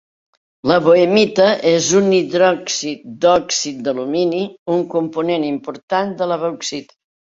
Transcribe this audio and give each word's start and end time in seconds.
La 0.69 0.77
boehmita 0.87 1.45
és 1.73 1.91
un 1.99 2.09
hidròxid 2.21 3.05
d'òxid 3.27 3.87
d'alumini, 3.91 4.43
un 4.81 4.85
component 4.99 5.51
important 5.55 6.21
de 6.23 6.35
la 6.35 6.45
bauxita. 6.49 7.03